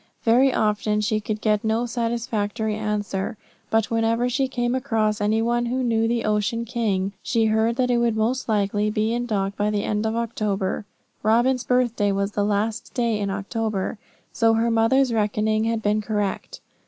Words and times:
Very 0.23 0.51
often 0.51 0.99
she 1.01 1.19
could 1.19 1.41
get 1.41 1.63
no 1.63 1.85
satisfactory 1.85 2.73
answer, 2.73 3.37
but 3.69 3.91
whenever 3.91 4.29
she 4.29 4.47
came 4.47 4.73
across 4.73 5.21
any 5.21 5.43
one 5.43 5.67
who 5.67 5.83
knew 5.83 6.07
the 6.07 6.25
Ocean 6.25 6.65
King, 6.65 7.13
she 7.21 7.45
heard 7.45 7.75
that 7.75 7.91
it 7.91 7.99
would 7.99 8.17
most 8.17 8.49
likely 8.49 8.89
be 8.89 9.13
in 9.13 9.27
dock 9.27 9.55
by 9.55 9.69
the 9.69 9.83
end 9.83 10.07
of 10.07 10.15
October. 10.15 10.85
Robin's 11.21 11.63
birthday 11.63 12.11
was 12.11 12.31
the 12.31 12.43
last 12.43 12.95
day 12.95 13.19
in 13.19 13.29
October, 13.29 13.99
so 14.33 14.55
her 14.55 14.71
mother's 14.71 15.13
reckoning 15.13 15.65
had 15.65 15.83
been 15.83 16.01
correct. 16.01 16.61